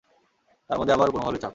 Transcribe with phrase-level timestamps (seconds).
[0.69, 1.49] তারমধ্যে আবার উপরমহলের চাপ।